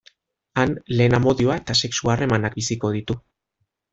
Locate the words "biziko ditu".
2.61-3.21